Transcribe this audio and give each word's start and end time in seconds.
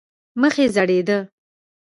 مخ 0.41 0.55
یې 0.61 0.67
زېړېده. 0.75 1.17